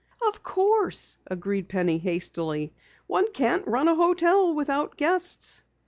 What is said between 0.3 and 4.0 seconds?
course," agreed Penny hastily. "One can't run a